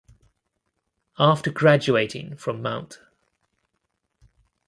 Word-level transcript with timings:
After 1.19 1.51
graduating 1.51 2.35
from 2.35 2.63
Mt. 2.63 2.97